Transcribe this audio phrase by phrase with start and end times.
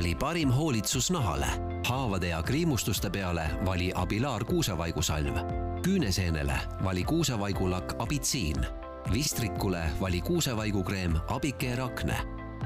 [0.00, 1.46] vali parim hoolitsus nahale.
[1.88, 5.36] haavade ja kriimustuste peale vali Abilar kuusevaigusalv.
[5.82, 8.66] küüneseenele vali kuusevaigulakk Abitsiin.
[9.12, 12.16] vistrikule vali kuusevaigukreem Abicare Akne.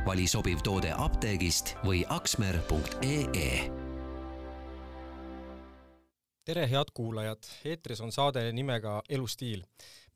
[0.07, 3.71] vali sobiv toode apteegist või aksmer.ee
[6.45, 9.63] tere, head kuulajad, eetris on saade nimega Elustiil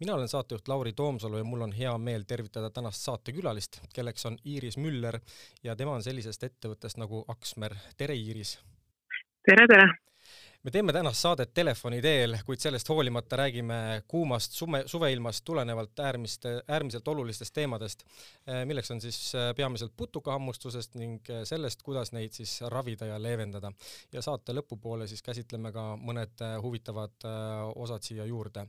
[0.01, 4.39] mina olen saatejuht Lauri Toomsalu ja mul on hea meel tervitada tänast saatekülalist, kelleks on
[4.46, 5.21] Iiris Müller
[5.63, 7.75] ja tema on sellisest ettevõttest nagu Aksmer.
[7.96, 8.58] tere, Iiris!
[9.46, 9.89] tere, tere!
[10.63, 16.63] me teeme tänast saadet telefoni teel, kuid sellest hoolimata räägime kuumast sume, suveilmast tulenevalt äärmiste,
[16.69, 18.05] äärmiselt olulistest teemadest,
[18.46, 23.22] eh, milleks on siis eh, peamiselt putukahammustusest ning eh, sellest, kuidas neid siis ravida ja
[23.22, 23.72] leevendada.
[24.13, 27.30] ja saate lõpupoole siis käsitleme ka mõned huvitavad
[27.75, 28.67] osad siia juurde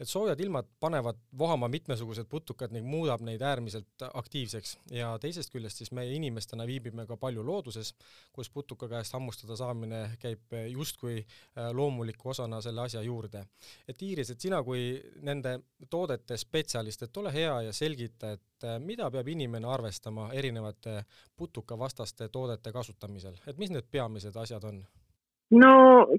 [0.00, 5.82] et soojad ilmad panevad vohama mitmesugused putukad ning muudab neid äärmiselt aktiivseks ja teisest küljest
[5.82, 7.92] siis meie inimestena viibime ka palju looduses,
[8.32, 13.44] kus putuka käest hammustada saamine käib justkui äh, loomuliku osana selle asja juurde.
[13.88, 15.58] et Iiris, et sina kui nende
[15.90, 21.04] toodete spetsialist, et ole hea ja selgita, et äh, mida peab inimene arvestama erinevate
[21.36, 24.80] putukavastaste toodete kasutamisel, et mis need peamised asjad on?
[25.50, 25.74] no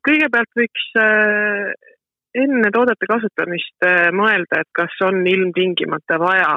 [0.05, 1.97] kõigepealt võiks äh,
[2.35, 6.55] enne toodete kasutamist äh, mõelda, et kas on ilmtingimata vaja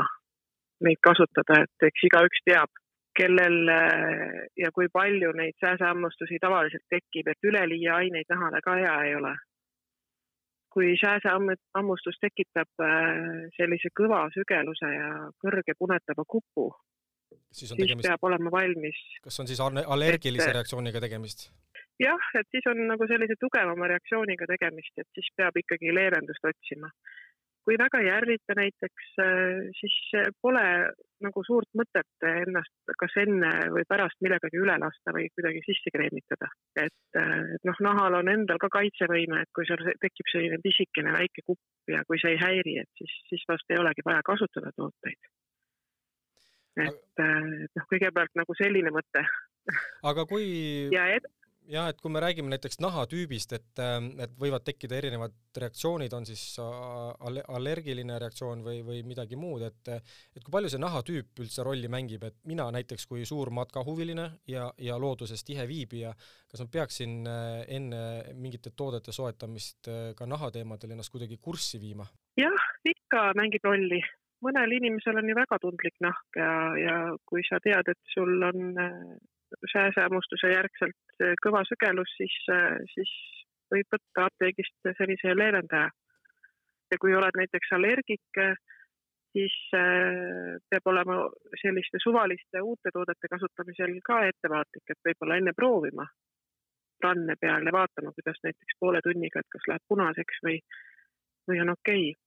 [0.84, 2.70] neid kasutada, et eks igaüks teab,
[3.17, 8.95] kellel äh, ja kui palju neid sääsehammustusi tavaliselt tekib, et üleliia aineid nahale ka hea
[9.08, 9.34] ei ole.
[10.75, 16.72] kui sääsehammustus tekitab äh, sellise kõva sügeluse ja kõrge punetava kupu,
[17.51, 18.09] siis, siis tegemist...
[18.09, 18.99] peab olema valmis.
[19.25, 20.57] kas on siis allergilise et...
[20.59, 21.49] reaktsiooniga tegemist?
[22.03, 26.91] jah, et siis on nagu sellise tugevama reaktsiooniga tegemist, et siis peab ikkagi leevendust otsima.
[27.65, 29.95] kui väga ei ärrita näiteks, äh, siis
[30.45, 30.65] pole
[31.25, 36.51] nagu suurt mõtet ennast kas enne või pärast millegagi üle lasta või kuidagi sisse kreemitada.
[36.77, 41.17] et, äh, et noh, nahal on endal ka kaitsevõime, et kui seal tekib selline pisikene
[41.17, 44.75] väike kupp ja kui see ei häiri, et siis, siis vast ei olegi vaja kasutada
[44.77, 45.33] tooteid.
[46.77, 49.24] Et, äh, et noh, kõigepealt nagu selline mõte.
[50.11, 50.45] aga kui
[50.92, 51.29] ja ed
[51.70, 56.27] jah, et kui me räägime näiteks nahatüübist, et, ähm, et võivad tekkida erinevad reaktsioonid, on
[56.29, 61.89] siis allergiline reaktsioon või, või midagi muud, et et kui palju see nahatüüp üldse rolli
[61.89, 66.14] mängib, et mina näiteks kui suur matkahuviline ja, ja looduses tihe viibija,
[66.51, 68.02] kas ma peaksin äh, enne
[68.34, 72.07] mingite toodete soetamist äh, ka nahateemadel ennast kuidagi kurssi viima?
[72.40, 74.02] jah, ikka mängib rolli
[74.45, 76.51] mõnel inimesel on ju väga tundlik nahk ja,
[76.81, 78.77] ja kui sa tead, et sul on
[79.73, 82.37] sääsehammustuse järgselt kõva sügelus, siis,
[82.95, 83.13] siis
[83.73, 85.91] võib võtta apteegist sellise leevendaja.
[86.93, 88.43] ja kui oled näiteks allergik,
[89.35, 91.17] siis äh, peab olema
[91.63, 96.07] selliste suvaliste uute toodete kasutamisel ka ettevaatlik, et võib-olla enne proovima
[97.05, 100.61] ranne peal ja vaatama, kuidas näiteks poole tunniga, et kas läheb punaseks või,
[101.51, 102.23] või on okei okay.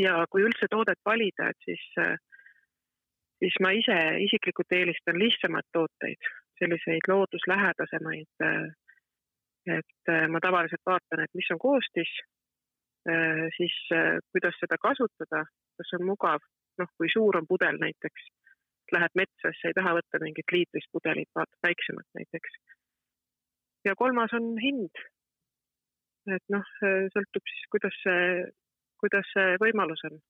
[0.00, 2.16] Ja kui üldse toodet valida, et siis äh,
[3.42, 3.96] siis ma ise
[4.26, 8.30] isiklikult eelistan lihtsamaid tooteid, selliseid looduslähedasemaid.
[8.48, 8.70] Äh,
[9.78, 12.12] et äh, ma tavaliselt vaatan, et mis on koostis,
[13.56, 13.74] siis
[14.32, 15.42] kuidas seda kasutada,
[15.76, 16.40] kas on mugav,
[16.80, 18.30] noh, kui suur on pudel näiteks,
[18.96, 22.56] lähed metsasse, ei taha võtta mingit liitrist pudelit, vaatad väiksemat näiteks.
[23.84, 25.02] ja kolmas on hind.
[26.32, 26.64] et noh,
[27.12, 28.24] sõltub siis, kuidas see,
[29.00, 30.20] kuidas see võimalus on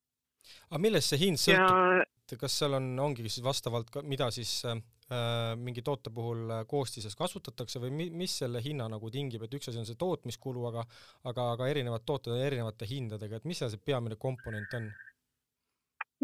[0.70, 4.78] aga millest see hind sõltub ja..., kas seal on, ongi siis vastavalt, mida siis äh,
[5.60, 9.70] mingi toote puhul äh, koostises kasutatakse või mi, mis selle hinna nagu tingib, et üks
[9.70, 10.86] asi on see tootmiskulu, aga
[11.30, 14.88] aga, aga erinevad tooted on erinevate hindadega, et mis seal see peamine komponent on?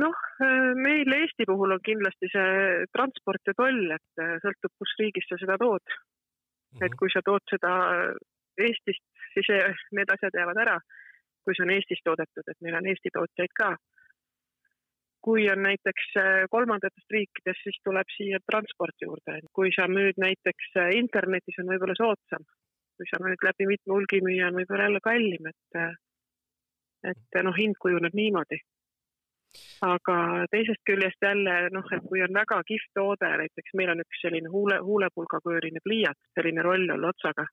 [0.00, 4.96] noh, äh, meil Eesti puhul on kindlasti see transport ja toll, et äh, sõltub, kus
[5.02, 6.00] riigis sa seda tood mm.
[6.00, 6.84] -hmm.
[6.88, 7.74] et kui sa tood seda
[8.60, 9.46] Eestist, siis
[9.96, 10.74] need asjad jäävad ära.
[11.44, 13.74] Kui see on Eestis toodetud, et meil on Eesti tootjaid ka
[15.22, 19.40] kui on näiteks äh, kolmandatest riikidest, siis tuleb siia transport juurde.
[19.52, 22.46] kui sa müüd näiteks äh, internetis, on võib-olla soodsam.
[22.96, 25.94] kui sa müüd läbi mitme hulgimüüja, on võib-olla jälle kallim, et, äh,
[27.12, 28.60] et noh, hind kujuneb niimoodi.
[29.82, 30.16] aga
[30.50, 34.48] teisest küljest jälle noh, et kui on väga kihvt toode, näiteks meil on üks selline
[34.48, 37.48] huule, huulepulgakööline pliiats, selline roll-all otsaga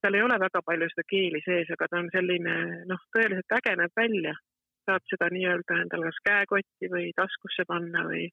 [0.00, 2.54] seal ei ole väga palju seda keeli sees, aga ta on selline
[2.88, 4.34] noh, tõeliselt äge näeb välja
[4.88, 8.28] saad seda nii-öelda endale kas käekotti või taskusse panna või,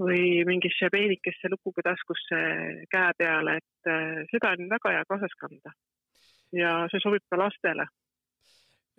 [0.00, 2.38] või mingisse peenikesse lukuga taskusse
[2.92, 5.74] käe peale, et äh, seda on väga hea kaasas kanda.
[6.52, 7.88] ja see sobib ka lastele.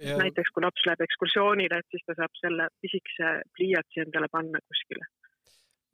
[0.02, 0.16] Ja...
[0.18, 5.06] näiteks kui laps läheb ekskursioonile, et siis ta saab selle pisikese pliiatsi endale panna kuskile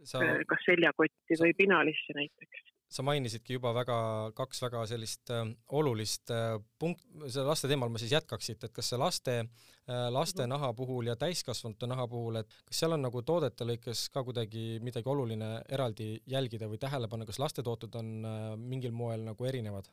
[0.07, 3.95] sa, kas seljakotti või pinalisse näiteks sa mainisidki juba väga,
[4.37, 5.45] kaks väga sellist äh,
[5.77, 10.07] olulist äh, punkt, selle laste teemal ma siis jätkaks siit, et kas see laste äh,,
[10.13, 10.55] laste mhm.
[10.55, 14.79] naha puhul ja täiskasvanute naha puhul, et kas seal on nagu toodete lõikes ka kuidagi
[14.85, 19.91] midagi oluline eraldi jälgida või tähele panna, kas lastetooted on äh, mingil moel nagu erinevad?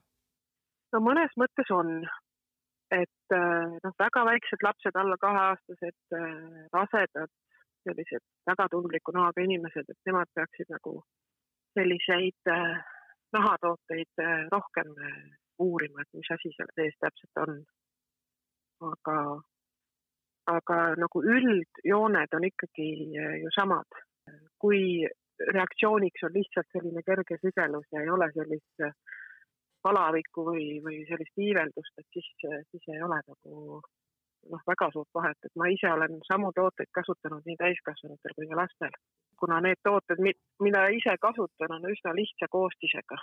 [0.97, 1.99] no mõnes mõttes on,
[2.97, 7.33] et äh, noh, väga väiksed lapsed, alla kaheaastased äh, rasedad,
[7.85, 11.03] sellised väga tundliku nahaga inimesed, et nemad peaksid nagu
[11.77, 12.79] selliseid äh,
[13.37, 15.19] nahatooteid äh, rohkem äh,
[15.59, 17.61] uurima, et mis asi seal sees täpselt on.
[18.87, 19.19] aga,
[20.53, 22.89] aga nagu üldjooned on ikkagi
[23.43, 24.03] ju samad.
[24.61, 25.07] kui
[25.57, 28.85] reaktsiooniks on lihtsalt selline kerge sügelus ja ei ole sellist
[29.85, 32.29] palavikku või, või sellist iiveldust, et siis,
[32.71, 33.81] siis ei ole nagu
[34.53, 38.61] noh, väga suurt vahet, et ma ise olen samu tooteid kasutanud nii täiskasvanutel kui ka
[38.63, 38.99] lastel
[39.41, 40.23] kuna need tooted,
[40.65, 43.19] mida ise kasutan, on üsna lihtsa koostisega.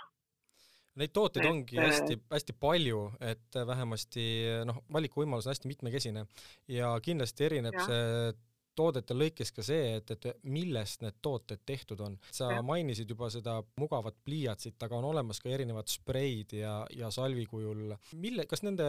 [1.00, 3.00] Neid tooteid ongi hästi-hästi äh, palju,
[3.32, 4.26] et vähemasti
[4.68, 6.22] noh, valikuvõimalus on hästi mitmekesine
[6.70, 7.86] ja kindlasti erineb ja.
[7.88, 8.34] see
[8.76, 12.18] toodete lõikes ka see, et, et millest need tooted tehtud on.
[12.30, 12.62] sa ja.
[12.62, 17.94] mainisid juba seda mugavat pliiatsit, aga on olemas ka erinevad spreid ja, ja salvi kujul.
[18.20, 18.88] mille, kas nende,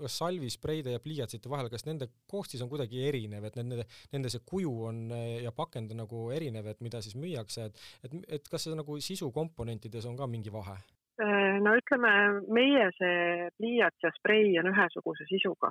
[0.00, 4.32] kas salvi, spreide ja pliiatsite vahel, kas nende koostis on kuidagi erinev, et nende, nende
[4.32, 5.06] see kuju on
[5.42, 8.98] ja pakend on nagu erinev, et mida siis müüakse, et, et, et kas see nagu
[9.00, 10.78] sisukomponentides on ka mingi vahe?
[11.22, 12.10] Äh, no ütleme,
[12.50, 15.70] meie see pliiats ja sprei on ühesuguse sisuga.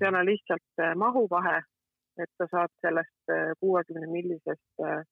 [0.00, 1.60] Seal on lihtsalt äh, mahuvahe
[2.22, 5.02] et sa saad sellest äh, kuuekümne millisest äh,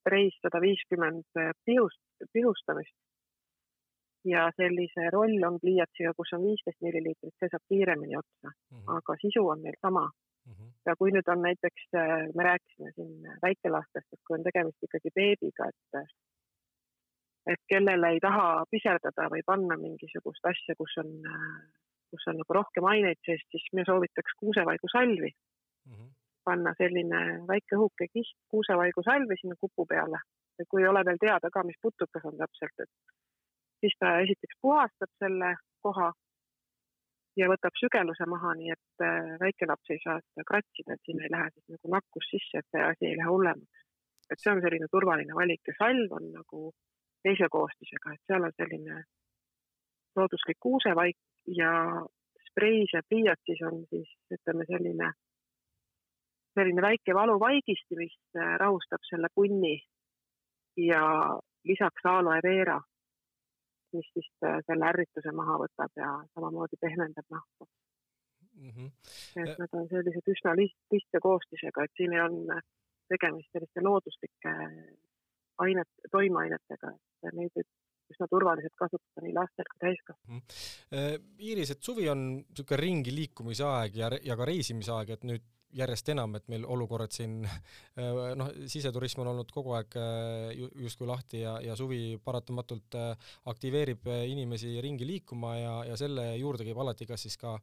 [0.00, 2.02] spreist sada viiskümmend äh, pihust,
[2.32, 2.96] pihustamist.
[4.26, 8.96] ja sellise roll on pliiatsiga, kus on viisteist milliliitrit, see saab kiiremini otsa mm, -hmm.
[8.96, 10.52] aga sisu on neil sama mm.
[10.52, 10.72] -hmm.
[10.86, 11.84] ja kui nüüd on näiteks,
[12.34, 13.12] me rääkisime siin
[13.44, 16.10] väikelastest, et kui on tegemist ikkagi beebiga, et
[17.52, 21.10] et kellele ei taha piserdada või panna mingisugust asja, kus on,
[22.10, 25.92] kus on nagu rohkem aineid sees, siis me soovitaks kuusevaigu salvi mm.
[25.92, 26.15] -hmm
[26.46, 30.22] panna selline väike õhuke kiht kuusevaigu salvi sinna kupu peale.
[30.70, 33.16] kui ei ole veel teada ka, mis putukas on täpselt, et
[33.80, 35.50] siis ta esiteks puhastab selle
[35.84, 36.12] koha
[37.36, 41.26] ja võtab sügeluse maha, nii et äh, väike laps ei saa seda kratsida, et sinna
[41.26, 43.84] ei lähe siis nagu nakkus sisse, et see asi ei lähe hullemaks.
[44.30, 46.62] et see on selline turvaline valik ja salv on nagu
[47.26, 49.02] teise koostisega, et seal on selline
[50.16, 51.18] looduslik kuusevaik
[51.60, 51.70] ja
[52.48, 55.12] spreis ja pliiatsis on siis ütleme selline
[56.56, 59.76] selline väike valuvaigisti, mis äh, rahustab selle punni
[60.80, 61.02] ja
[61.68, 62.78] lisaks aloe vera,
[63.96, 67.66] mis siis äh, selle ärrituse maha võtab ja samamoodi pehmendab nahka
[68.56, 68.70] mm.
[68.70, 68.90] -hmm.
[69.42, 72.38] et nad on sellised üsna lihtsa koostisega, et siin on
[73.08, 74.54] tegemist selliste looduslike
[75.64, 76.92] ainet, toimeainetega,
[77.22, 77.68] et neid võib
[78.12, 80.40] üsna turvaliselt kasutada nii lastel kui täiskasvanutel mm.
[80.90, 81.28] -hmm.
[81.48, 85.46] Iiris, et suvi on niisugune ringi liikumise aeg ja, ja ka reisimise aeg, et nüüd
[85.76, 91.08] järjest enam, et meil olukorrad siin äh, noh, siseturism on olnud kogu aeg äh, justkui
[91.08, 96.80] lahti ja, ja suvi paratamatult äh, aktiveerib inimesi ringi liikuma ja, ja selle juurde käib
[96.82, 97.56] alati kas siis ka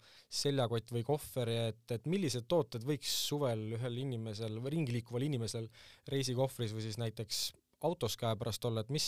[0.43, 5.69] seljakott või kohver, et, et millised tooted võiks suvel ühel inimesel või ringi liikuval inimesel
[6.09, 7.43] reisikohvris või siis näiteks
[7.83, 9.05] autos käepärast olla, et mis,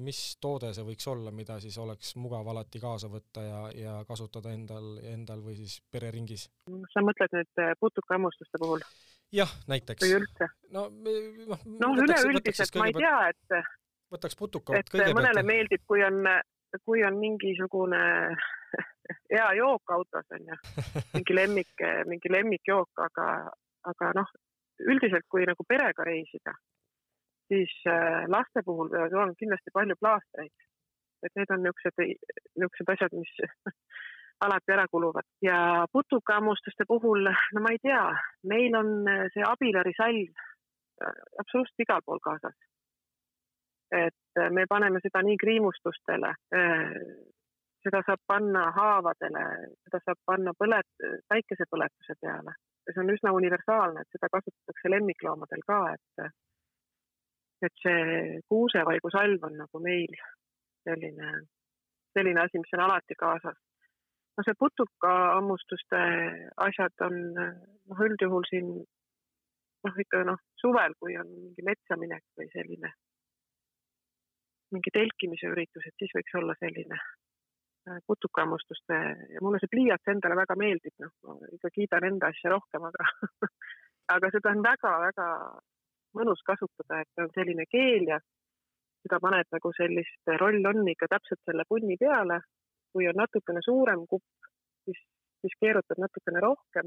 [0.00, 4.52] mis toode see võiks olla, mida siis oleks mugav alati kaasa võtta ja, ja kasutada
[4.56, 6.48] endal, endal või siis pereringis?
[6.94, 8.84] sa mõtled nüüd äh, putukahammustuste puhul?
[9.36, 10.04] jah, näiteks.
[10.04, 10.48] või üldse?
[10.72, 13.58] no noh no, üleüldiselt ma ei tea, et
[14.12, 16.22] võtaks putuka et mõnele meeldib, kui on,
[16.84, 18.00] kui on mingisugune
[19.34, 20.56] hea jook autos onju,
[21.14, 23.28] mingi lemmik, mingi lemmikjook, aga,
[23.92, 24.32] aga noh,
[24.88, 26.54] üldiselt kui nagu perega reisida,
[27.48, 30.54] siis äh, laste puhul peavad olema kindlasti palju plaastreid.
[31.24, 32.26] et need on niisugused,
[32.60, 33.32] niisugused asjad, mis
[34.46, 38.04] alati ära kuluvad ja putukahammustuste puhul, no ma ei tea,
[38.52, 42.58] meil on äh, see abilari salv äh, absoluutselt igal pool kaasas.
[43.96, 46.32] et me paneme seda nii kriimustustele,
[47.86, 49.44] seda saab panna haavadele,
[49.86, 52.56] seda saab panna põlet-, päikesepõletuse peale.
[52.90, 56.26] see on üsna universaalne, et seda kasutatakse lemmikloomadel ka, et
[57.64, 60.12] et see kuusevaigu salv on nagu meil
[60.86, 61.30] selline,
[62.16, 63.56] selline asi, mis on alati kaasas.
[64.36, 66.02] no see putukahammustuste
[66.68, 72.92] asjad on noh, üldjuhul siin noh, ikka noh, suvel, kui on mingi metsaminek või selline
[74.74, 78.98] mingi telkimise üritus, et siis võiks olla selline äh, putukahammustuste
[79.34, 83.08] ja mulle see pliiats endale väga meeldib, noh, ma ikka kiidan enda asja rohkem, aga
[84.16, 85.28] aga seda on väga-väga
[86.16, 88.20] mõnus kasutada, et on selline keel ja
[89.06, 92.40] seda paned nagu sellist roll-on'iga täpselt selle punni peale.
[92.96, 94.46] kui on natukene suurem kupp,
[94.88, 95.00] siis,
[95.44, 96.86] siis keerutad natukene rohkem,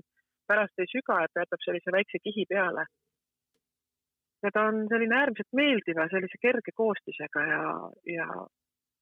[0.50, 2.86] pärast ei süga, et ta jätab sellise väikse kihi peale.
[4.44, 7.64] ja ta on selline äärmiselt meeldiva, sellise kerge koostisega ja,
[8.16, 8.28] ja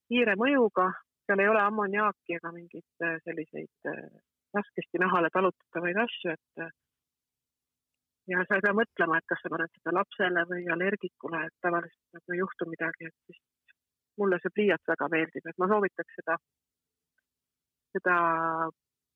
[0.09, 0.89] kiire mõjuga,
[1.27, 4.03] seal ei ole ammoniaaki ega mingeid äh, selliseid äh,
[4.57, 6.73] raskesti nahale talutatavaid asju, et äh,
[8.27, 12.17] ja sa ei pea mõtlema, et kas sa paned seda lapsele või allergikule, et tavaliselt
[12.17, 13.41] nagu ei juhtu midagi, et siis
[14.19, 16.37] mulle see pliiats väga meeldib, et ma soovitaks seda,
[17.97, 18.17] seda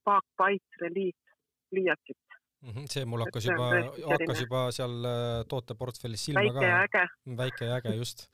[0.07, 1.35] Park Bite Relief
[1.71, 3.67] pliiatsit Mhm, see mul hakkas juba,
[4.05, 6.59] hakkas juba seal äh, tooteportfellis silma väike ka.
[6.61, 7.37] väike ja äge.
[7.39, 8.27] väike ja äge, just.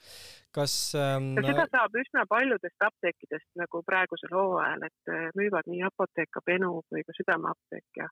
[0.52, 5.80] kas ähm, ja seda saab üsna paljudest apteekidest nagu praegusel hooajal, et äh, müüvad nii
[5.88, 8.10] Apotheka, Benu kui ka Südameapteek ja,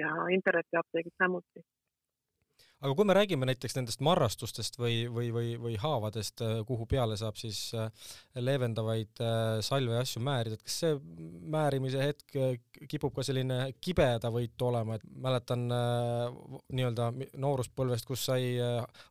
[0.00, 1.62] ja internetiapteegid samuti
[2.78, 7.16] aga kui me räägime näiteks nendest marrastustest või, või, või, või haavadest, äh, kuhu peale
[7.18, 7.88] saab siis äh,
[8.38, 10.92] leevendavaid äh, salve ja asju määrida, et kas see
[11.54, 12.36] määrimise hetk
[12.90, 17.08] kipub ka selline kibedavõitu olema, et mäletan nii-öelda
[17.42, 18.52] nooruspõlvest, kus sai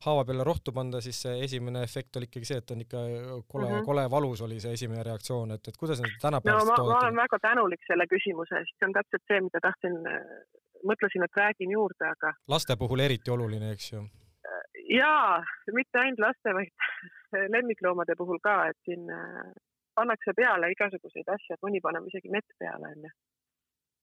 [0.06, 3.02] haava peale rohtu panda, siis see esimene efekt oli ikkagi see, et on ikka
[3.48, 3.86] kole mm, -hmm.
[3.90, 7.20] kole valus oli see esimene reaktsioon, et, et kuidas need tänapäevased no, ma, ma olen
[7.20, 10.00] väga tänulik selle küsimuse eest, see on täpselt see, mida tahtsin
[10.84, 12.34] mõtlesin, et räägin juurde, aga.
[12.48, 14.05] laste puhul eriti oluline, eks ju?
[14.89, 15.43] jaa,
[15.74, 16.72] mitte ainult laste, vaid
[17.55, 19.48] lemmikloomade puhul ka, et siin äh,
[19.96, 23.13] pannakse peale igasuguseid asju, et mõni paneb isegi mett peale, onju.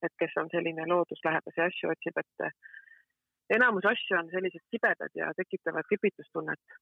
[0.04, 2.56] et kes on selline looduslähedasi asju otsib, et äh,
[3.56, 6.76] enamus asju on sellised sibedad ja tekitavad kipitustunnet.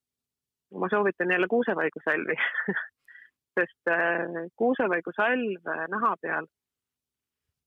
[0.80, 2.34] ma soovitan jälle kuusevaigusalvi
[3.56, 6.46] sest äh, kuusevaigusalv naha peal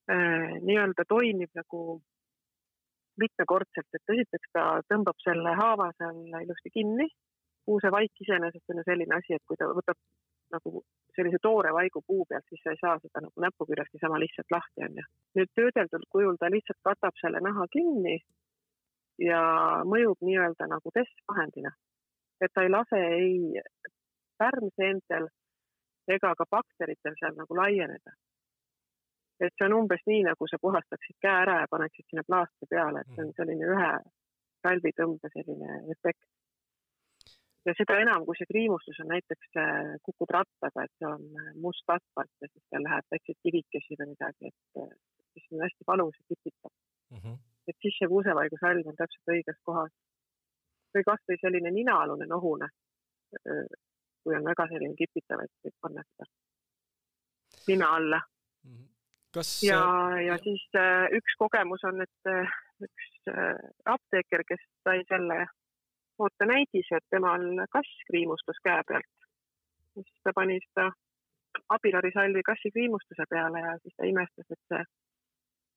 [0.06, 1.80] nii-öelda toimib nagu
[3.22, 7.10] mitmekordselt, et esiteks ta tõmbab selle haava seal ilusti kinni.
[7.66, 9.98] kuusevaik iseenesest on ju selline asi, et kui ta võtab
[10.54, 10.82] nagu
[11.18, 14.84] sellise toore vaigu puu pealt, siis sa ei saa seda nagu näpuküljest niisama lihtsalt lahti,
[14.88, 15.06] onju.
[15.40, 18.20] nüüd töödeldud kujul ta lihtsalt katab selle naha kinni
[19.30, 19.42] ja
[19.94, 21.72] mõjub nii-öelda nagu testvahendina.
[22.42, 23.62] et ta ei lase ei
[24.38, 25.28] pärmseentel
[26.16, 28.12] ega ka bakteritel seal nagu laieneda
[29.40, 33.02] et see on umbes nii, nagu sa puhastaksid käe ära ja paneksid sinna plaastri peale,
[33.02, 33.38] et see on mm.
[33.40, 33.92] selline ühe
[34.66, 36.24] salvitõmbe selline efekt.
[37.66, 41.52] ja seda enam, kui see kriimustus on näiteks, äh, kukud rattaga, et see on äh,
[41.66, 44.96] must asfalt ja siis seal läheb väikseid kivikesi või midagi, et äh,
[45.34, 47.20] siis on hästi valus ja kipitab mm.
[47.20, 47.38] -hmm.
[47.68, 49.94] et siis see kuusevaigusalv on täpselt õiges kohas.
[50.96, 52.68] või kasvõi selline ninaalune nohune,
[54.24, 56.30] kui on väga selline kipitav, et võib panna seda
[57.68, 58.22] nina alla
[58.64, 58.72] mm.
[58.72, 58.95] -hmm
[59.36, 59.82] kas ja,
[60.28, 62.56] ja siis äh, üks kogemus on, et äh,
[62.88, 63.62] üks äh,
[63.96, 65.46] apteeker, kes sai selle
[66.26, 69.12] ootenäidise, et temal kass kriimustas käe pealt.
[69.96, 70.90] siis ta pani seda
[71.76, 74.84] abilarisalvi kassi kriimustuse peale ja siis ta imestas, et see,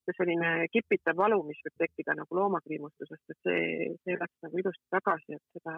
[0.05, 4.85] see selline kipitav valu, mis võib tekkida nagu loomakriimustusest, et see, see läks nagu ilusti
[4.95, 5.75] tagasi, et seda,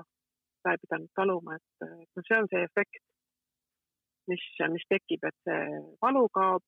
[0.59, 3.03] seda ei pidanud taluma, et noh, see on see efekt,
[4.29, 6.65] mis, mis tekib, et see valu kaob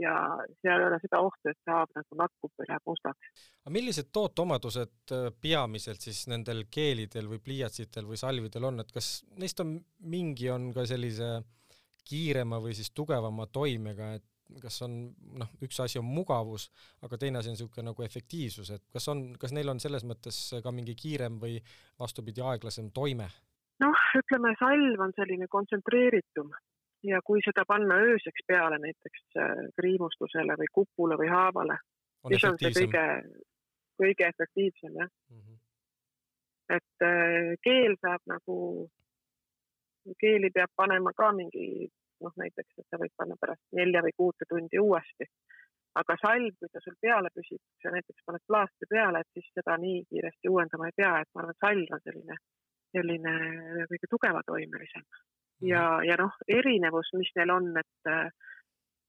[0.00, 0.14] ja
[0.60, 3.32] seal ei ole seda ohtu, et saab nagu nakkub või läheb mustaks.
[3.62, 9.16] aga millised tooteomadused äh, peamiselt siis nendel keelidel või pliiatsitel või salvidel on, et kas
[9.38, 9.76] neist on
[10.10, 11.36] mingi, on ka sellise
[12.04, 14.98] kiirema või siis tugevama toimega, et kas on
[15.40, 16.68] noh, üks asi on mugavus,
[17.06, 20.38] aga teine asi on niisugune nagu efektiivsus, et kas on, kas neil on selles mõttes
[20.62, 21.56] ka mingi kiirem või
[22.00, 23.30] vastupidi, aeglasem toime?
[23.82, 26.52] noh, ütleme salv on selline kontsentreeritum
[27.04, 31.78] ja kui seda panna ööseks peale näiteks äh, kriimustusele või kupule või haavale,
[32.28, 33.04] siis on see kõige,
[34.00, 35.40] kõige efektiivsem jah mm.
[35.40, 35.58] -hmm.
[36.78, 38.56] et äh, keel saab nagu,
[40.20, 41.90] keeli peab panema ka mingi
[42.24, 45.28] noh, näiteks, et sa võid panna pärast nelja või kuute tundi uuesti.
[45.94, 49.76] aga salv, kui ta sul peale püsib, sa näiteks paned plaastri peale, et siis seda
[49.78, 52.36] nii kiiresti uuendama ei pea, et ma arvan, et salv on selline,
[52.96, 53.34] selline
[53.92, 55.04] kõige tugevatoimelisem
[55.62, 58.10] ja, ja noh, erinevus, mis neil on, et,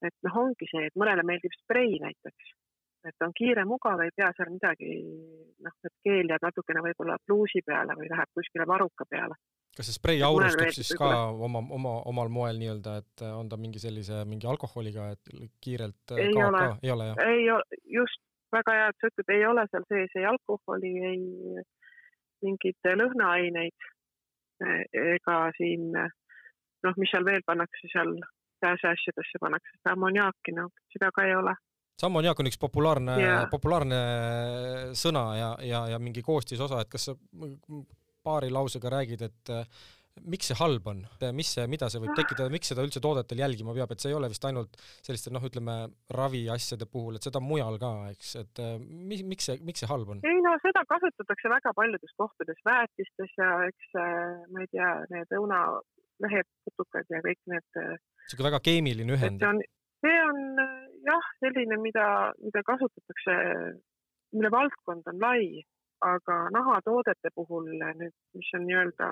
[0.05, 2.53] et noh, ongi see, et mõnele meeldib sprei näiteks,
[3.09, 4.95] et on kiire, mugav, ei pea seal midagi,
[5.65, 9.37] noh, et keel jääb natukene võib-olla pluusi peale või läheb kuskile varuka peale.
[9.75, 13.81] kas see sprei aurustab siis ka oma, oma, omal moel nii-öelda, et on ta mingi
[13.81, 17.25] sellise, mingi alkoholiga, et kiirelt ei kaob ole, ka, ei ole jah?
[17.25, 18.21] ei ole, just,
[18.55, 21.65] väga hea, et sa ütled, ei ole seal sees ei alkoholi, ei
[22.45, 23.91] mingeid lõhnaaineid
[24.95, 25.91] ega siin
[26.85, 28.15] noh, mis seal veel pannakse seal
[28.63, 31.55] pääseasjadesse pannakse seda ammoniaaki, no seda ka ei ole.
[32.05, 33.99] ammoniaak on üks populaarne yeah., populaarne
[34.99, 37.15] sõna ja, ja, ja mingi koostisosa, et kas sa
[38.25, 39.53] paari lausega räägid, et
[40.23, 41.01] miks see halb on,
[41.35, 44.17] mis see, mida see võib tekitada, miks seda üldse toodetel jälgima peab, et see ei
[44.17, 45.75] ole vist ainult selliste noh, ütleme
[46.15, 50.13] raviasjade puhul, et seda mujal ka, eks, et äh, mi, miks see, miks see halb
[50.15, 50.23] on?
[50.27, 55.35] ei no seda kasutatakse väga paljudes kohtades, väetistes ja eks äh, ma ei tea, need
[56.15, 57.67] õunamehed, putukad ja kõik need.
[57.75, 59.39] niisugune äh, väga keemiline ühend.
[59.39, 59.61] see on,
[60.05, 60.39] see on
[61.05, 63.35] jah, selline, mida, mida kasutatakse,
[64.33, 65.63] mille valdkond on lai,
[66.01, 69.09] aga nahatoodete puhul nüüd, mis on nii-öelda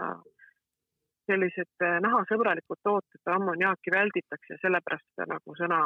[1.27, 5.79] sellised äh, nahasõbralikud tooted, ammoniaaki välditakse, sellepärast seda nagu sõna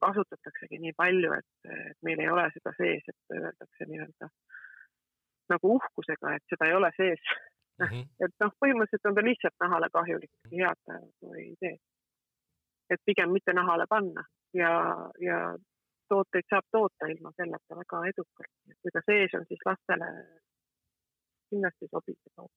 [0.00, 4.30] kasutataksegi nii palju, et, et meil ei ole seda sees, et öeldakse nii-öelda
[5.50, 7.22] nagu uhkusega, et seda ei ole sees
[7.84, 7.94] mm.
[7.94, 8.26] -hmm.
[8.26, 11.76] et noh, põhimõtteliselt on ta lihtsalt nahale kahjulik, head ta nagu ei tee.
[12.90, 14.72] et pigem mitte nahale panna ja,
[15.28, 15.38] ja
[16.08, 18.54] tooteid saab toota ilma selleta väga edukalt.
[18.82, 20.08] kui ta sees on, siis lastele
[21.50, 22.52] kindlasti sobib see toot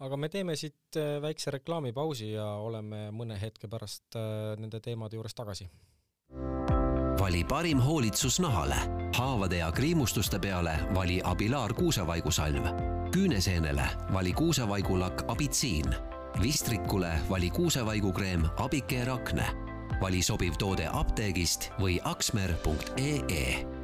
[0.00, 5.18] aga me teeme siit äh, väikse reklaamipausi ja oleme mõne hetke pärast äh, nende teemade
[5.18, 5.68] juures tagasi.
[7.20, 8.80] vali parim hoolitsus nahale.
[9.18, 12.99] haavade ja kriimustuste peale vali Abilar kuusavaigusalv.
[13.12, 15.84] Küüneseenele vali kuusevaigulakk Abitsiin.
[16.42, 19.46] vistrikule vali kuusevaigukreem Abicare akne.
[20.00, 23.79] vali sobiv toode apteegist või aksmer.ee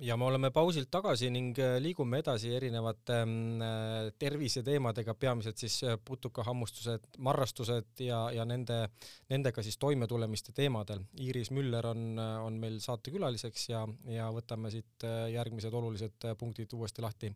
[0.00, 5.78] ja me oleme pausilt tagasi ning äh, liigume edasi erinevate mm, äh, terviseteemadega, peamiselt siis
[5.84, 8.82] äh, putukahammustused, marrastused ja, ja nende,
[9.30, 11.02] nendega siis toimetulemiste teemadel.
[11.20, 17.32] Iiris Müller on, on meil saatekülaliseks ja, ja võtame siit järgmised olulised punktid uuesti lahti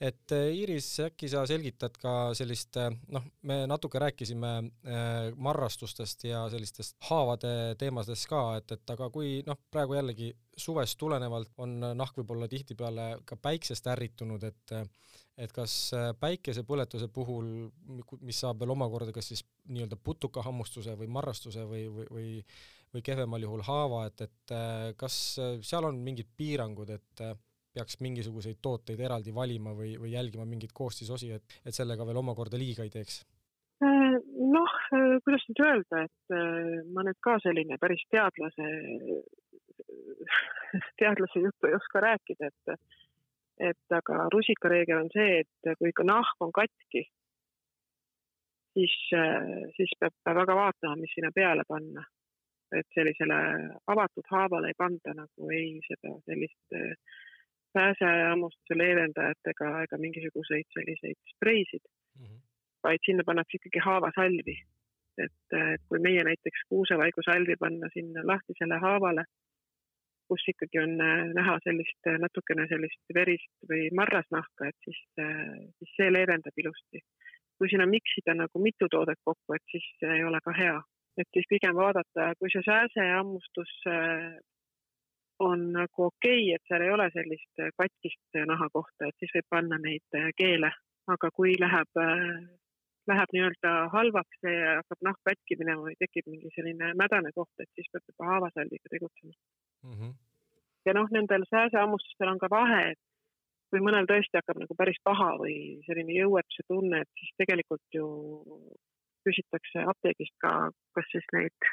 [0.00, 6.26] et äh, Iiris, äkki sa selgitad ka sellist, äh, noh, me natuke rääkisime äh, marrastustest
[6.28, 11.78] ja sellistest haavade teemadest ka, et, et aga kui noh, praegu jällegi suvest tulenevalt on
[11.96, 14.78] nahk võib-olla tihtipeale ka päiksest ärritunud, et
[15.36, 17.66] et kas päikesepõletuse puhul,
[18.24, 22.30] mis saab veel omakorda kas siis nii-öelda putukahammustuse või marrastuse või, või, või
[22.94, 24.52] või kehvemal juhul haava, et, et
[24.96, 27.24] kas seal on mingid piirangud, et
[27.76, 32.60] peaks mingisuguseid tooteid eraldi valima või, või jälgima mingeid koostisosi, et, et sellega veel omakorda
[32.60, 33.22] liiga ei teeks?
[33.84, 34.16] Äh,
[34.56, 38.68] noh, äh, kuidas nüüd öelda, et äh, ma nüüd ka selline päris teadlase,
[41.02, 42.96] teadlase juttu ei oska rääkida, et,
[43.68, 47.04] et aga rusikareegel on see, et kui ikka nahk on katki,
[48.78, 48.96] siis,
[49.76, 52.08] siis peab väga vaatama, mis sinna peale panna.
[52.74, 53.36] et sellisele
[53.86, 56.74] avatud haavale ei panda nagu ei seda sellist
[57.78, 62.40] pääsehammustuse leevendajat ega, ega mingisuguseid selliseid spreisid mm, -hmm.
[62.86, 64.56] vaid sinna pannakse ikkagi haavasalvi.
[65.24, 65.42] et,
[65.74, 69.24] et kui meie näiteks kuusevaigusalvi panna sinna lahtisele haavale,
[70.28, 75.54] kus ikkagi on äh, näha sellist äh, natukene sellist verist või marrasnahka, et siis, äh,
[75.78, 77.04] siis see leevendab ilusti.
[77.56, 80.74] kui sinna miksida nagu mitu toodet kokku, et siis ei ole ka hea,
[81.16, 83.70] et siis pigem vaadata, kui see sääsehammustus
[85.38, 89.16] on nagu okei okay,, et seal ei ole sellist äh, katkist äh, naha kohta, et
[89.20, 90.70] siis võib panna neid äh, keele,
[91.12, 92.00] aga kui läheb,
[93.10, 97.70] läheb nii-öelda halvaks ja hakkab nahk katki minema või tekib mingi selline mädane koht, et
[97.78, 99.92] siis peab juba haavasalviga tegutsema mm.
[99.92, 100.16] -hmm.
[100.88, 103.02] ja noh, nendel sääsehammustustel on ka vahe, et
[103.70, 108.08] kui mõnel tõesti hakkab nagu päris paha või selline jõuetuse tunne, et siis tegelikult ju
[109.26, 111.70] küsitakse apteegist ka, kas siis neid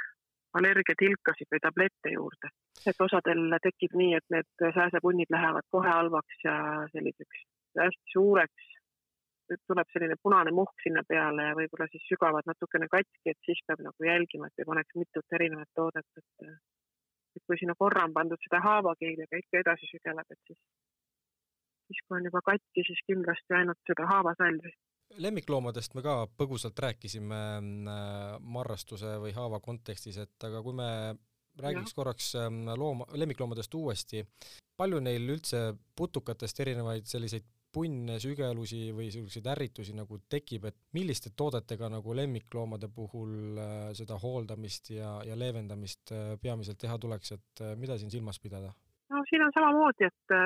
[0.59, 2.51] allergiatilkasid või tablette juurde.
[2.89, 6.55] et osadel tekib nii, et need sääsepunnid lähevad kohe halvaks ja
[6.93, 7.43] selliseks
[7.79, 8.69] hästi suureks.
[9.67, 13.81] tuleb selline punane muhk sinna peale ja võib-olla siis sügavad natukene katki, et siis peab
[13.85, 16.47] nagu jälgima, et ei paneks mitut erinevat toodet, et
[17.35, 20.59] et kui sinna korra on pandud seda haavakeeliga ikka edasi sügeleb, et siis,
[21.87, 24.73] siis kui on juba katki, siis kindlasti ainult seda haavasalvi
[25.21, 30.89] lemmikloomadest me ka põgusalt rääkisime äh, marrastuse või haava kontekstis, et aga kui me
[31.61, 31.95] räägiks ja.
[31.95, 34.23] korraks ähm, looma, lemmikloomadest uuesti,
[34.77, 41.31] palju neil üldse putukatest erinevaid selliseid punne, sügelusi või selliseid ärritusi nagu tekib, et milliste
[41.35, 47.63] toodetega nagu lemmikloomade puhul äh, seda hooldamist ja, ja leevendamist äh, peamiselt teha tuleks, et
[47.81, 48.73] mida siin silmas pidada?
[49.13, 50.37] no siin on samamoodi, et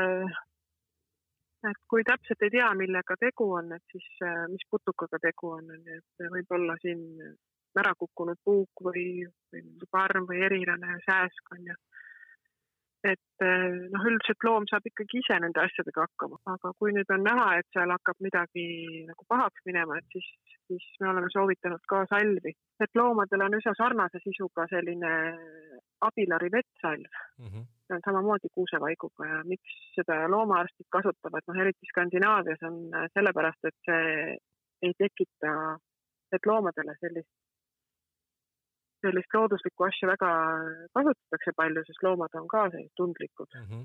[1.69, 5.71] et kui täpselt ei tea, millega tegu on, et siis äh, mis putukaga tegu on,
[5.75, 7.03] on ju, et võib-olla siin
[7.77, 11.75] ära kukkunud puuk või, või parm või erilane sääsk on ju.
[13.05, 13.43] Et
[13.93, 17.67] noh, üldiselt loom saab ikkagi ise nende asjadega hakkama, aga kui nüüd on näha, et
[17.75, 18.65] seal hakkab midagi
[19.09, 20.27] nagu pahaks minema, et siis,
[20.65, 22.55] siis me oleme soovitanud ka salvi.
[22.83, 25.13] et loomadel on üsna sarnase sisuga selline
[26.01, 27.45] abilari vettsalv mm.
[27.45, 27.63] -hmm.
[27.85, 32.77] see on samamoodi kuusevaiguga ja miks seda loomaarstid kasutavad, noh eriti Skandinaavias on
[33.13, 34.37] sellepärast, et see
[34.81, 35.53] ei tekita,
[36.31, 37.33] et loomadele sellist
[39.01, 40.31] sellist looduslikku asja väga
[40.97, 43.67] kasutatakse palju, sest loomad on ka sellised tundlikud mm.
[43.69, 43.83] -hmm.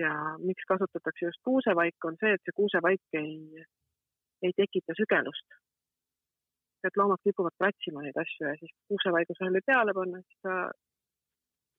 [0.00, 0.12] ja
[0.48, 3.64] miks kasutatakse just kuusevaik, on see, et see kuusevaik ei,
[4.42, 5.48] ei tekita sügelust.
[6.86, 10.54] et loomad kipuvad kratsima neid asju ja siis kuusevaigu salli peale panna, siis ta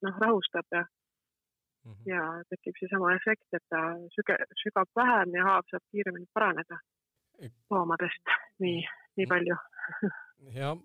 [0.06, 2.06] noh, rahustab ja mm, -hmm.
[2.14, 3.82] ja tekib seesama efekt, et ta
[4.16, 6.80] süge, sügab vähem ja haav saab kiiremini paraneda
[7.72, 8.80] loomadest nii,
[9.18, 9.56] nii palju
[10.60, 10.76] ja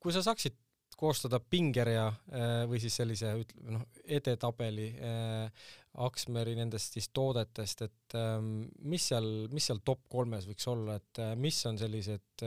[0.00, 0.56] kui sa saaksid
[0.98, 3.84] koostada pingerea äh, või siis sellise ütleme noh,
[4.18, 10.68] edetabeli äh, Aksmeri nendest siis toodetest, et ähm, mis seal, mis seal top kolmes võiks
[10.70, 12.44] olla, et äh, mis on sellised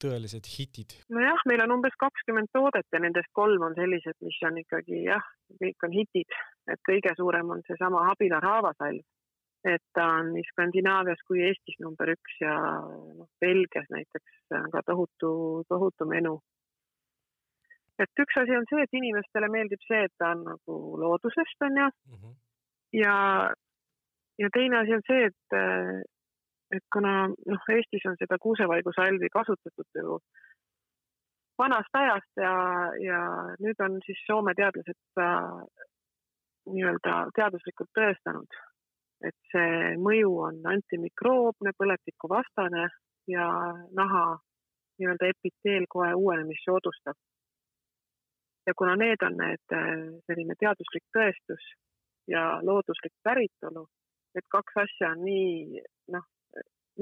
[0.00, 0.96] tõelised hitid?
[1.12, 5.30] nojah, meil on umbes kakskümmend toodet ja nendest kolm on sellised, mis on ikkagi jah,
[5.62, 6.36] kõik on hitid,
[6.72, 9.04] et kõige suurem on seesama Abilar haavasalv,
[9.70, 14.84] et ta on nii Skandinaavias kui Eestis number üks ja noh, Belgias näiteks on ka
[14.88, 15.32] tohutu,
[15.68, 16.38] tohutu menu
[18.02, 21.80] et üks asi on see, et inimestele meeldib see, et ta on nagu loodusest, on
[21.82, 22.16] ju mm.
[22.16, 22.36] -hmm.
[23.02, 23.16] ja,
[24.38, 25.58] ja teine asi on see, et,
[26.76, 30.20] et kuna noh, Eestis on seda kuusevaigusalvi kasutatud ju
[31.62, 32.54] vanast ajast ja,
[33.08, 33.20] ja
[33.60, 35.22] nüüd on siis Soome teadlased
[36.74, 38.60] nii-öelda teaduslikult tõestanud,
[39.28, 42.86] et see mõju on antimikroobne, põletikuvastane
[43.34, 43.48] ja
[44.00, 44.24] naha
[45.00, 47.16] nii-öelda epiteelkoe uuenemist soodustav
[48.70, 49.88] ja kuna need on need äh,
[50.30, 51.64] selline teaduslik tõestus
[52.30, 53.86] ja looduslik päritolu,
[54.38, 55.82] et kaks asja on nii
[56.14, 56.26] noh,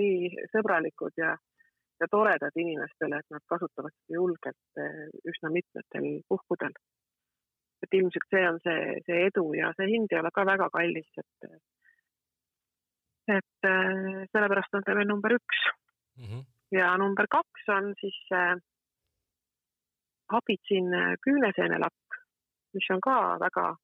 [0.00, 1.34] nii sõbralikud ja,
[2.00, 6.72] ja toredad inimestele, et nad kasutavad seda julgelt äh, üsna mitmetel puhkudel.
[7.82, 11.10] et ilmselt see on see, see edu ja see hind ei ole ka väga kallis,
[11.20, 11.50] et
[13.36, 15.60] et äh, sellepärast on ta meil number üks
[16.16, 16.24] mm.
[16.24, 16.42] -hmm.
[16.80, 18.64] ja number kaks on siis abitsin
[20.32, 22.18] äh, küüneseenelakk,
[22.74, 23.76] mis on ka väga,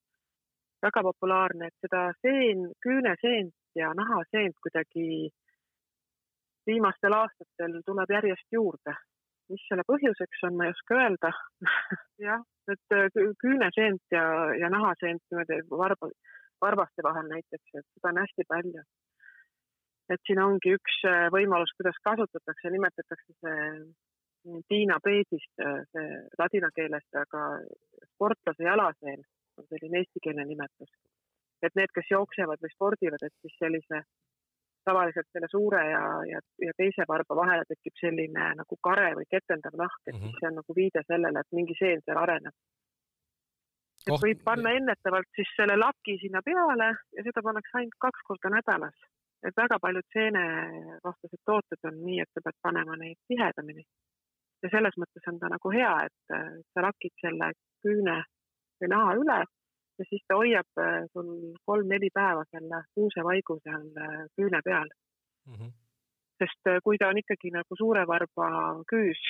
[0.83, 5.31] väga populaarne, et seda seen, küüneseent ja nahaseent kuidagi
[6.67, 8.95] viimastel aastatel tuleb järjest juurde.
[9.53, 11.31] mis selle põhjuseks on, ma ei oska öelda
[12.27, 12.41] jah,
[12.73, 13.09] et äh,
[13.43, 14.25] küüneseent ja,
[14.57, 16.09] ja nahaseent niimoodi varba,
[16.65, 18.85] varbaste vahel näiteks, et seda on hästi palju.
[20.13, 23.61] et siin ongi üks äh, võimalus, kuidas kasutatakse, nimetatakse see
[24.69, 27.45] Tiina Peedist, äh, see ladina keelest, aga
[28.13, 29.23] sportlase jalaseel
[29.59, 30.93] on selline eestikeelne nimetus.
[31.65, 34.03] et need, kes jooksevad või spordivad, et siis sellise
[34.85, 39.79] tavaliselt selle suure ja, ja, ja teise varba vahele tekib selline nagu kare või ketendav
[39.81, 40.35] nahk, et mm -hmm.
[40.35, 42.53] siis see on nagu viide sellele, et mingi seen seal areneb.
[42.53, 44.27] et Koht...
[44.27, 48.99] võib panna ennetavalt siis selle laki sinna peale ja seda pannakse ainult kaks korda nädalas.
[49.47, 53.85] et väga paljud seenevastased tooted on nii, et sa pead panema neid tihedamini
[54.65, 56.37] ja selles mõttes on ta nagu hea, et
[56.73, 57.53] sa lakid selle
[57.85, 58.23] küüne
[58.81, 59.43] või naha üle
[59.99, 61.31] ja siis ta hoiab äh, sul
[61.69, 65.55] kolm-neli päeva selle kuusevaigu seal äh, küüne peal mm.
[65.55, 65.73] -hmm.
[66.43, 68.49] sest äh, kui ta on ikkagi nagu suure varba
[68.93, 69.23] küüs,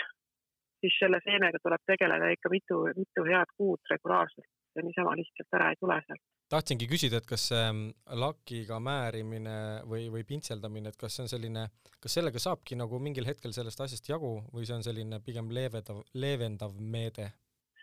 [0.81, 5.70] siis selle seenega tuleb tegeleda ikka mitu, mitu head kuud regulaarselt ja niisama lihtsalt ära
[5.70, 7.87] ei tule sealt tahtsingi küsida, et kas see ähm,
[8.21, 9.57] lakiga määrimine
[9.90, 11.64] või, või pintseldamine, et kas see on selline,
[12.03, 16.05] kas sellega saabki nagu mingil hetkel sellest asjast jagu või see on selline pigem leevendav,
[16.14, 17.33] leevendav meede?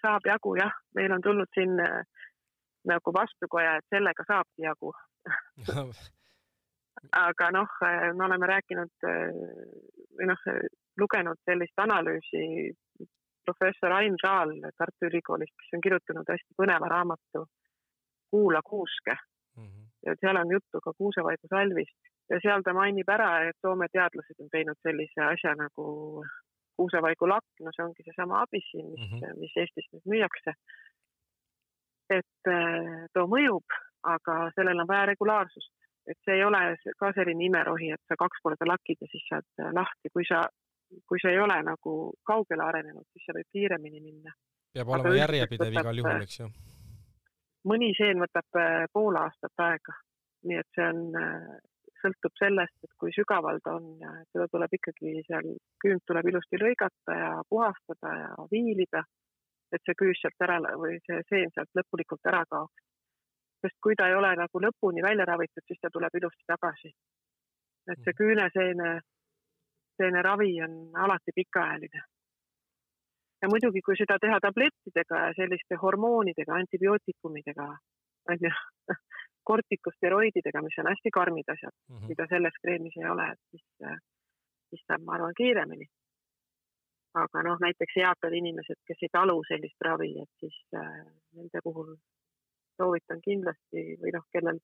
[0.02, 2.00] saab jagu jah, meil on tulnud siin äh,
[2.90, 4.90] nagu vastukoja, et sellega saabki jagu.
[7.22, 9.30] Aga noh, äh, me oleme rääkinud äh,
[10.18, 10.48] või noh,
[11.02, 12.72] lugenud sellist analüüsi
[13.46, 17.46] professor Ain Raal Tartu Ülikoolist, kes on kirjutanud hästi põneva raamatu
[18.32, 19.15] Kuula kuuske
[19.58, 19.67] mm.
[19.67, 19.86] -hmm.
[20.06, 24.39] ja seal on juttu ka kuusevaigu salvist ja seal ta mainib ära, et Soome teadlased
[24.39, 25.86] on teinud sellise asja nagu
[26.80, 29.39] kuusevaigu lakk, no see ongi seesama abissin, mis mm, -hmm.
[29.44, 30.56] mis Eestis nüüd müüakse.
[32.12, 35.72] et äh, too mõjub, aga sellel on vaja regulaarsust,
[36.12, 36.60] et see ei ole
[37.00, 40.41] ka selline imerohi, et sa kaks korda lakid ja siis saad äh, lahti, kui sa,
[41.08, 41.94] kui see ei ole nagu
[42.32, 44.36] kaugele arenenud, siis see võib kiiremini minna.
[44.74, 46.52] peab olema järjepidev igal juhul, eks ju
[47.67, 49.97] mõni seen võtab äh, pool aastat aega,
[50.47, 51.60] nii et see on, äh,
[52.02, 55.50] sõltub sellest, et kui sügaval ta on ja seda tuleb ikkagi seal,
[55.84, 59.04] küünt tuleb ilusti lõigata ja puhastada ja viilida,
[59.71, 62.88] et see küüs sealt ära või see seen sealt lõplikult ära kaoks.
[63.62, 66.93] sest kui ta ei ole nagu lõpuni välja ravitud, siis ta tuleb ilusti tagasi.
[67.91, 68.89] et see küüneseene,
[69.97, 70.74] seene ravi on
[71.06, 72.02] alati pikaajaline.
[73.41, 77.67] Ja muidugi, kui seda teha tablettidega ja selliste hormoonidega, antibiootikumidega,
[78.30, 78.51] on ju,
[79.49, 82.08] kortikosteroididega, mis on hästi karmid asjad mm, -hmm.
[82.13, 83.65] mida selles kreemis ei ole, siis,
[84.69, 85.88] siis saab, ma arvan, kiiremini.
[87.21, 91.01] aga noh, näiteks eakad inimesed, kes ei talu sellist ravi, et siis äh,
[91.36, 91.89] nende puhul
[92.77, 94.60] soovitan kindlasti või noh, kellel,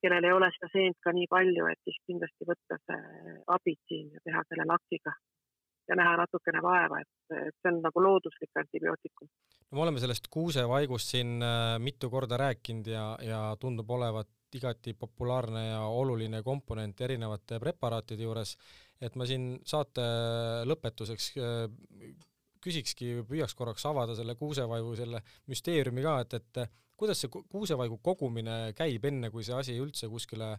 [0.00, 4.24] kellel ei ole seda seent ka nii palju, et siis kindlasti võtta see abitsiin ja
[4.24, 5.12] teha selle lakiga
[5.88, 9.28] ja näha natukene vaeva, et, et see on nagu looduslik antibiootikum.
[9.70, 14.94] no me oleme sellest kuusevaigust siin äh, mitu korda rääkinud ja, ja tundub olevat igati
[14.94, 18.56] populaarne ja oluline komponent erinevate preparaatide juures,
[19.00, 20.06] et ma siin saate
[20.70, 21.66] lõpetuseks äh,
[22.66, 28.72] küsikski, püüaks korraks avada selle kuusevaigu selle müsteeriumi ka, et, et kuidas see kuusevaigu kogumine
[28.76, 30.56] käib, enne kui see asi üldse kuskile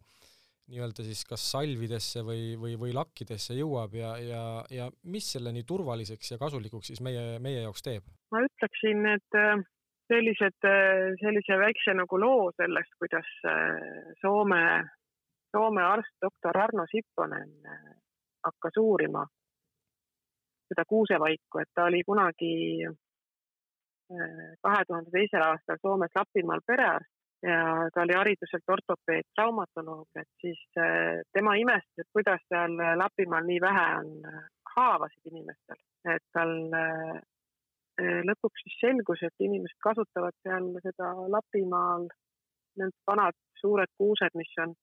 [0.72, 5.64] nii-öelda siis kas salvidesse või, või, või lakkidesse jõuab ja, ja, ja mis selle nii
[5.68, 8.08] turvaliseks ja kasulikuks siis meie, meie jaoks teeb?
[8.36, 9.56] ma ütleksin, et äh,
[10.12, 14.62] sellised, äh, sellise väikse nagu loo sellest, kuidas äh, Soome,
[15.56, 17.54] Soome arst doktor Arno Sipponen
[18.48, 19.24] hakkas uurima
[20.68, 22.56] seda kuusevaiku, et ta oli kunagi
[24.64, 27.17] kahe tuhande teisel aastal Soomes Lapimaal perearst
[27.48, 33.48] ja ta oli hariduselt ortopeed, traumatoloog, et siis äh, tema imestas, et kuidas seal Lapimaal
[33.48, 34.44] nii vähe on äh,
[34.76, 35.80] haavasid inimestel,
[36.14, 37.20] et tal äh,
[38.30, 42.08] lõpuks siis selgus, et inimesed kasutavad seal seda Lapimaal
[42.78, 44.76] need vanad suured kuused, mis on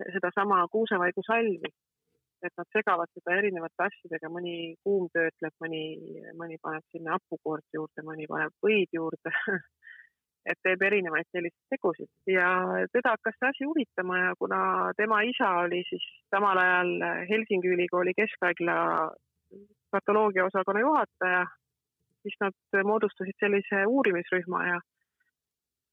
[0.00, 1.22] sedasama kuusevaigu
[2.46, 5.82] et nad segavad seda erinevate asjadega, mõni kuumtöötleb, mõni,
[6.40, 9.32] mõni paneb sinna hapukoort juurde, mõni paneb võid juurde
[10.48, 12.50] et teeb erinevaid selliseid tegusid ja
[12.92, 14.60] teda hakkas see asi huvitama ja kuna
[14.96, 16.94] tema isa oli siis samal ajal
[17.30, 18.76] Helsingi Ülikooli Keskhaigla
[19.90, 21.44] patoloogia osakonna juhataja,
[22.22, 24.80] siis nad moodustasid sellise uurimisrühma ja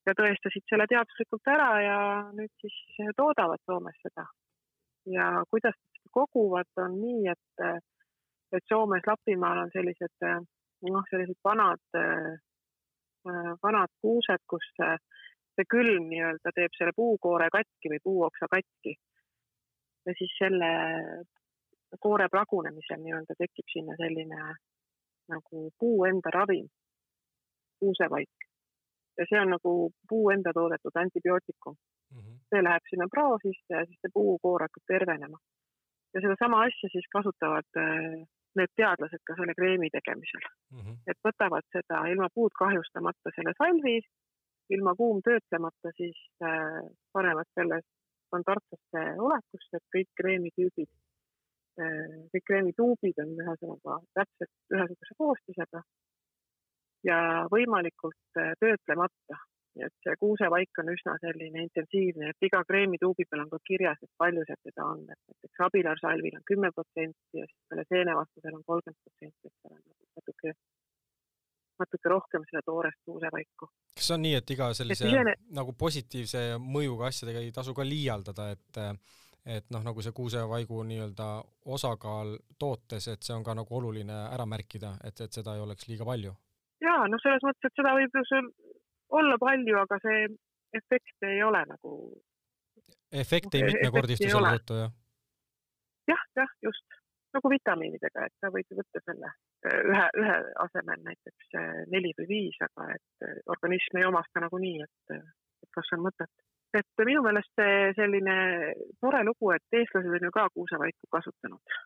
[0.08, 2.00] ja tõestasid selle teaduslikult ära ja
[2.36, 4.24] nüüd siis toodavad Soomes seda.
[5.12, 5.76] ja kuidas
[6.12, 7.84] koguvad, on nii, et,
[8.56, 11.82] et Soomes Lapimaal on sellised noh, sellised vanad,
[13.64, 18.96] vanad kuused, kus see külm nii-öelda teeb selle puukoore katki või puuoksa katki.
[20.06, 20.70] ja siis selle
[22.00, 24.54] koore pragunemisel nii-öelda tekib sinna selline
[25.34, 26.68] nagu puu enda ravim,
[27.80, 28.48] kuusevaik.
[29.18, 29.74] ja see on nagu
[30.10, 32.20] puu enda toodetud antibiootikum mm.
[32.20, 32.40] -hmm.
[32.50, 35.38] see läheb sinna proo sisse ja siis see puukoor hakkab tervenema
[36.14, 38.28] ja sedasama asja siis kasutavad äh,
[38.60, 40.80] need teadlased ka selle kreemi tegemisel mm.
[40.80, 40.96] -hmm.
[41.12, 43.98] et võtavad seda ilma puud kahjustamata selle salvi,
[44.76, 46.82] ilma kuumtöötlemata, siis äh,
[47.14, 47.82] panevad selle
[48.28, 50.90] standardsesse olekusse, et kõik kreemitüübid
[51.82, 55.84] äh,, kõik kreemituubid on ühesõnaga täpselt ühesuguse koostisega
[57.10, 57.20] ja
[57.54, 59.40] võimalikult äh, töötlemata
[59.78, 64.02] nii et see kuusevaik on üsna selline intensiivne, et iga kreemituubi peal on ka kirjas,
[64.04, 68.58] et palju seal seda on, et näiteks abilarsalvil on kümme protsenti ja siis selle seenevastusel
[68.58, 69.84] on kolmkümmend protsenti, et seal on
[70.20, 70.56] natuke,
[71.84, 73.70] natuke rohkem seda toorest kuusevaiku.
[74.02, 75.38] kas on nii, et iga sellise et isene...
[75.62, 78.84] nagu positiivse mõjuga asjadega ei tasu ka liialdada, et
[79.48, 81.28] et noh, nagu see kuusevaigu nii-öelda
[81.72, 85.88] osakaal tootes, et see on ka nagu oluline ära märkida, et, et seda ei oleks
[85.88, 86.34] liiga palju?
[86.84, 88.50] jaa, noh, selles mõttes, et seda võib ju sul
[89.10, 90.28] olla palju, aga see
[90.78, 91.92] efekt ei ole nagu.
[93.12, 94.96] efekt ei mitmekordistu selle tõttu, jah?
[96.08, 96.98] jah, jah, just
[97.38, 102.28] nagu vitamiinidega, et sa võid võtta selle äh, ühe, ühe asemel näiteks äh, neli või
[102.32, 106.32] viis, aga et äh, organism ei omasta nagunii, et, et kas on mõtet.
[106.78, 108.38] et minu meelest see selline
[109.02, 111.78] tore lugu, et eestlased on ju ka kuusevaiku kasutanud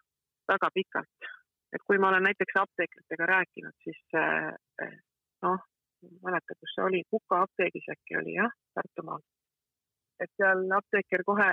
[0.51, 1.29] väga pikalt.
[1.73, 4.01] et kui ma olen näiteks apteekritega rääkinud, siis
[5.41, 5.61] noh,
[6.25, 9.21] mäleta, kus see oli, Puka apteegis äkki oli jah, Tartumaal.
[10.23, 11.51] et seal apteeker kohe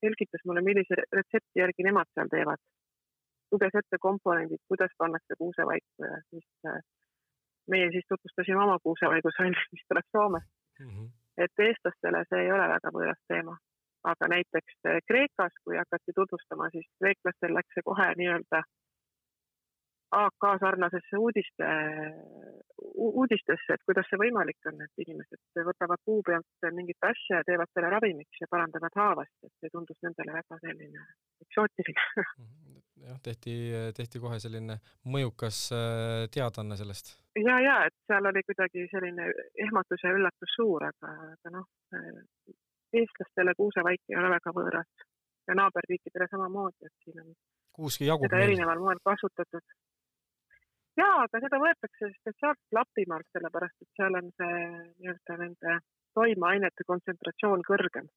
[0.00, 2.62] selgitas mulle, millise retsepti järgi nemad seal teevad.
[3.52, 6.82] luges ette komponendid, kuidas pannakse kuusevaiku ja siis äh,
[7.72, 10.86] meie siis tutvustasime oma kuusevaigusalli, mis tuleb Soomest mm.
[10.90, 11.08] -hmm.
[11.44, 13.56] et eestlastele see ei ole väga võõras teema,
[14.12, 18.62] aga näiteks äh, Kreekas, kui hakati tutvustama, siis kreeklastel läks see kohe nii-öelda
[20.10, 21.66] AK sarnasesse uudiste,
[22.94, 27.70] uudistesse, et kuidas see võimalik on, et inimesed võtavad puu pealt mingit asja ja teevad
[27.70, 31.04] selle ravimiks ja parandavad haavast, et see tundus nendele väga selline
[31.46, 32.80] eksootiline mhm.
[33.04, 33.54] jah, tehti,
[34.00, 34.80] tehti kohe selline
[35.14, 37.14] mõjukas äh, teadaanne sellest.
[37.38, 39.30] ja, ja et seal oli kuidagi selline
[39.66, 41.70] ehmatus ja üllatus suur, aga, aga noh,
[42.98, 45.06] eestlastele kuusevaik ei ole väga võõras
[45.46, 47.32] ja naaberriikidele samamoodi, et siin on
[47.80, 48.50] kuuski jagub seda meil.
[48.50, 49.64] erineval moel kasutatud.
[50.98, 55.78] Jaa, aga seda võetakse spetsiaalselt Lapimaalt, sellepärast et seal on see nii-öelda nende
[56.18, 58.10] toimeainete kontsentratsioon kõrgem.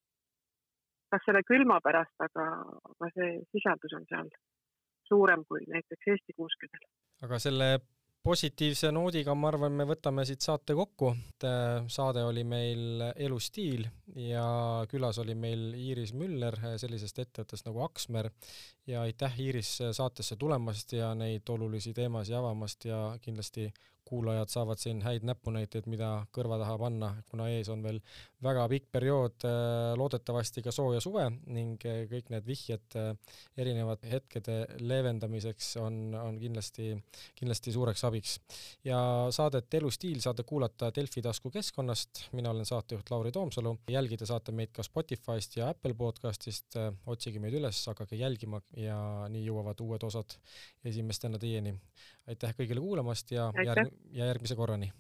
[1.13, 2.45] kas selle külma pärast, aga,
[2.89, 4.29] aga see sisaldus on seal
[5.05, 6.87] suurem kui näiteks Eesti kuuskedel.
[7.27, 7.67] aga selle
[8.23, 11.11] positiivse noodiga ma arvan, me võtame siit saate kokku.
[11.43, 13.83] Äh, saade oli meil Elustiil
[14.15, 14.45] ja
[14.89, 18.31] külas oli meil Iiris Müller sellisest ettevõttest nagu Aksmer
[18.87, 23.67] ja aitäh, Iiris, saatesse tulemast ja neid olulisi teemasid avamast ja kindlasti
[24.05, 27.99] kuulajad saavad siin häid näpunäiteid, mida kõrva taha panna, kuna ees on veel
[28.43, 34.09] väga pikk periood, äh, loodetavasti ka sooja suve ning äh, kõik need vihjed äh, erinevate
[34.11, 36.91] hetkede leevendamiseks on, on kindlasti,
[37.39, 38.35] kindlasti suureks abiks.
[38.83, 38.99] ja
[39.33, 44.83] saadet Elustiil saate kuulata Delfi taskukeskkonnast, mina olen saatejuht Lauri Toomsalu, jälgida saate meid ka
[44.83, 48.97] Spotify'st ja Apple podcast'ist, otsige meid üles, hakake jälgima ja
[49.31, 50.37] nii jõuavad uued osad
[50.85, 51.75] esimestena teieni.
[52.27, 54.91] aitäh kõigile kuulamast ja järg-, ja järgmise korrani.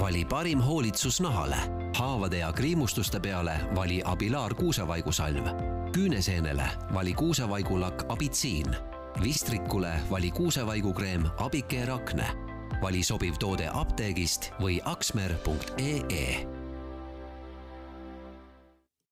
[0.00, 1.56] vali parim hoolitsus nahale.
[1.98, 5.46] haavade ja kriimustuste peale vali Abilar kuusevaigusalv.
[5.92, 8.76] küüneseenele vali kuusevaigulakk Abitsiin.
[9.22, 12.26] vistrikule vali kuusevaigukreem Abike Rakne.
[12.82, 16.57] vali sobiv toode apteegist või aksmer.ee